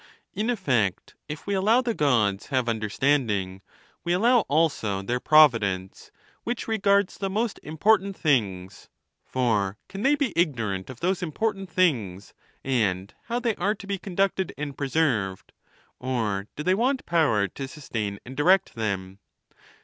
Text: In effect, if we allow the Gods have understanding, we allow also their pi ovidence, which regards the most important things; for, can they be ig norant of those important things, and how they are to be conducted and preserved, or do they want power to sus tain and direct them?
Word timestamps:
In 0.33 0.49
effect, 0.49 1.13
if 1.29 1.45
we 1.45 1.53
allow 1.53 1.81
the 1.81 1.93
Gods 1.93 2.47
have 2.47 2.67
understanding, 2.67 3.61
we 4.03 4.13
allow 4.13 4.39
also 4.49 5.03
their 5.03 5.19
pi 5.19 5.45
ovidence, 5.47 6.09
which 6.43 6.67
regards 6.67 7.19
the 7.19 7.29
most 7.29 7.59
important 7.61 8.17
things; 8.17 8.89
for, 9.23 9.77
can 9.87 10.01
they 10.01 10.15
be 10.15 10.33
ig 10.35 10.55
norant 10.55 10.89
of 10.89 11.01
those 11.01 11.21
important 11.21 11.69
things, 11.69 12.33
and 12.63 13.13
how 13.25 13.39
they 13.39 13.53
are 13.57 13.75
to 13.75 13.85
be 13.85 13.99
conducted 13.99 14.55
and 14.57 14.75
preserved, 14.75 15.51
or 15.99 16.47
do 16.55 16.63
they 16.63 16.73
want 16.73 17.05
power 17.05 17.47
to 17.49 17.67
sus 17.67 17.87
tain 17.87 18.17
and 18.25 18.35
direct 18.35 18.73
them? 18.73 19.19